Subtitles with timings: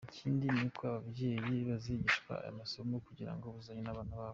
[0.09, 4.29] Ikindi ni uko n’ababyeyi bazigishwa aya masomo, kugira ngo buzuzanye n’abana babo”.